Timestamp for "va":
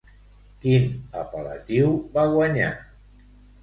2.19-2.29